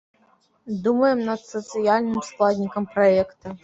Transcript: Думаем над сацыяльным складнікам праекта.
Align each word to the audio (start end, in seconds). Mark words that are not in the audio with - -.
Думаем 0.87 1.19
над 1.29 1.45
сацыяльным 1.53 2.19
складнікам 2.33 2.83
праекта. 2.99 3.59